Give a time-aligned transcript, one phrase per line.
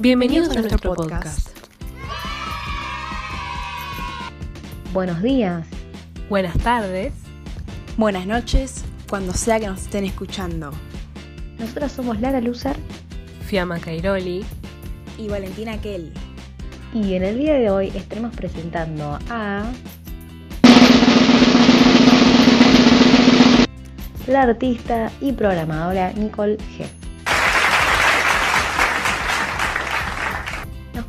[0.00, 1.50] Bienvenidos a nuestro podcast.
[4.94, 5.66] Buenos días.
[6.30, 7.12] Buenas tardes.
[7.98, 10.70] Buenas noches, cuando sea que nos estén escuchando.
[11.58, 12.76] Nosotras somos Lara Lucer
[13.42, 14.42] Fiamma Cairoli.
[15.18, 16.14] Y Valentina Kell.
[16.94, 19.70] y en el día de hoy estaremos presentando a
[24.26, 26.99] la artista y programadora Nicole G.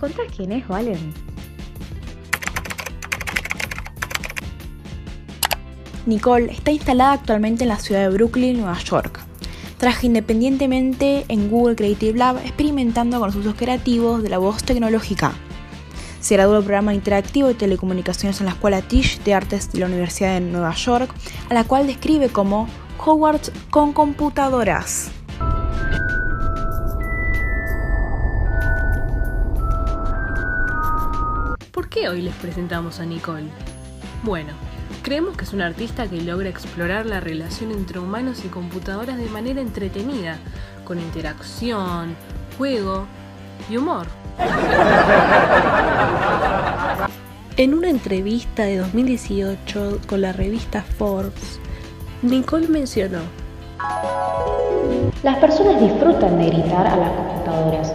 [0.02, 1.14] contás quién es, Valen?
[6.08, 9.20] Nicole está instalada actualmente en la ciudad de Brooklyn, Nueva York.
[9.78, 15.34] Trabaja independientemente en Google Creative Lab experimentando con los usos creativos de la voz tecnológica.
[16.20, 19.86] Se graduó del programa interactivo de telecomunicaciones en la Escuela Tisch de Artes de la
[19.86, 21.14] Universidad de Nueva York,
[21.50, 25.12] a la cual describe como Hogwarts con computadoras.
[32.02, 33.48] Qué hoy les presentamos a Nicole?
[34.24, 34.54] Bueno,
[35.04, 39.30] creemos que es una artista que logra explorar la relación entre humanos y computadoras de
[39.30, 40.38] manera entretenida,
[40.84, 42.16] con interacción,
[42.58, 43.06] juego
[43.70, 44.08] y humor.
[47.58, 51.60] En una entrevista de 2018 con la revista Forbes,
[52.24, 53.20] Nicole mencionó,
[55.22, 57.94] Las personas disfrutan de gritar a las computadoras.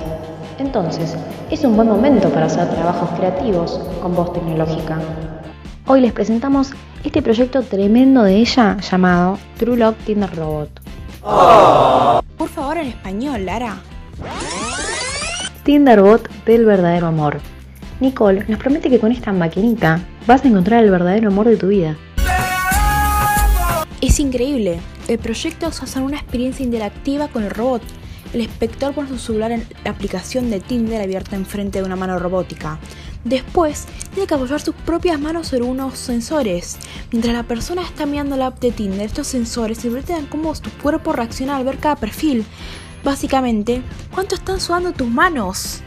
[0.58, 1.16] Entonces,
[1.50, 4.98] es un buen momento para hacer trabajos creativos con voz tecnológica.
[5.86, 6.72] Hoy les presentamos
[7.04, 10.80] este proyecto tremendo de ella llamado True Love Tinder Robot.
[12.36, 13.76] Por favor, en español, Lara.
[15.62, 17.38] Tinderbot del verdadero amor.
[18.00, 21.68] Nicole nos promete que con esta maquinita vas a encontrar el verdadero amor de tu
[21.68, 21.96] vida.
[24.00, 24.80] Es increíble.
[25.06, 27.82] El proyecto es hacer una experiencia interactiva con el robot.
[28.32, 32.18] El espectador pone su celular en la aplicación de Tinder abierta enfrente de una mano
[32.18, 32.78] robótica.
[33.24, 36.78] Después, tiene que apoyar sus propias manos sobre unos sensores.
[37.10, 41.12] Mientras la persona está mirando la app de Tinder, estos sensores interpretan cómo tu cuerpo
[41.12, 42.44] reacciona al ver cada perfil.
[43.02, 43.82] Básicamente,
[44.14, 45.82] ¿cuánto están sudando tus manos?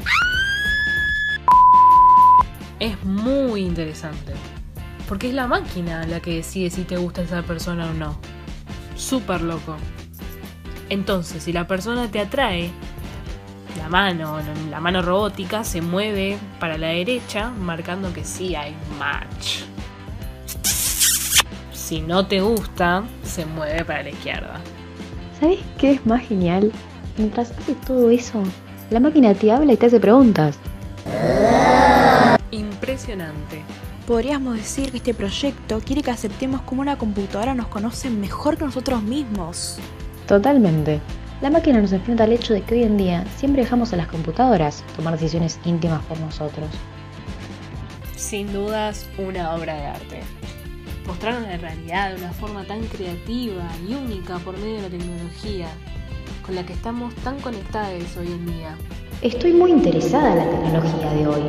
[2.79, 4.33] es muy interesante,
[5.07, 8.17] porque es la máquina la que decide si te gusta esa persona o no.
[8.95, 9.75] Súper loco.
[10.89, 12.71] Entonces, si la persona te atrae,
[13.77, 14.39] la mano,
[14.69, 19.61] la mano robótica se mueve para la derecha, marcando que sí hay match.
[21.71, 24.59] Si no te gusta, se mueve para la izquierda.
[25.39, 26.71] ¿Sabes qué es más genial?
[27.17, 28.43] Mientras hace todo eso,
[28.89, 30.57] la máquina te habla y te hace preguntas.
[32.51, 33.63] Impresionante.
[34.07, 38.65] Podríamos decir que este proyecto quiere que aceptemos cómo una computadora nos conoce mejor que
[38.65, 39.79] nosotros mismos.
[40.29, 41.01] Totalmente.
[41.41, 44.05] La máquina nos enfrenta al hecho de que hoy en día siempre dejamos a las
[44.05, 46.69] computadoras tomar decisiones íntimas por nosotros.
[48.15, 50.19] Sin dudas, una obra de arte.
[51.07, 55.67] Mostraron la realidad de una forma tan creativa y única por medio de la tecnología,
[56.45, 58.77] con la que estamos tan conectados hoy en día.
[59.23, 61.41] Estoy muy interesada en la tecnología de hoy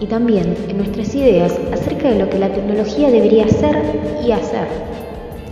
[0.00, 3.80] y también en nuestras ideas acerca de lo que la tecnología debería ser
[4.26, 4.66] y hacer.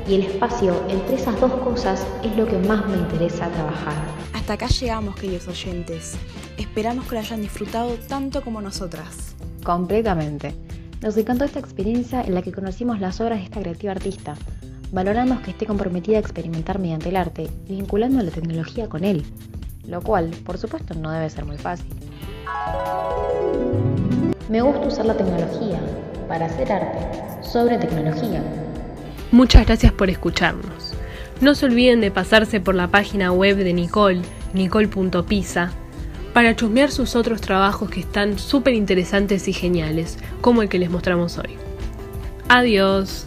[0.06, 3.94] Y el espacio entre esas dos cosas es lo que más me interesa trabajar.
[4.34, 6.16] Hasta acá llegamos, queridos oyentes.
[6.58, 9.34] Esperamos que lo hayan disfrutado tanto como nosotras.
[9.64, 10.54] Completamente.
[11.00, 14.34] Nos encantó esta experiencia en la que conocimos las obras de esta creativa artista.
[14.92, 19.24] Valoramos que esté comprometida a experimentar mediante el arte, vinculando la tecnología con él.
[19.86, 21.86] Lo cual, por supuesto, no debe ser muy fácil.
[24.50, 25.80] Me gusta usar la tecnología
[26.28, 28.42] para hacer arte sobre tecnología.
[29.30, 30.94] Muchas gracias por escucharnos.
[31.40, 35.72] No se olviden de pasarse por la página web de Nicole, nicole.pisa,
[36.32, 40.90] para chusmear sus otros trabajos que están súper interesantes y geniales, como el que les
[40.90, 41.56] mostramos hoy.
[42.48, 43.26] Adiós.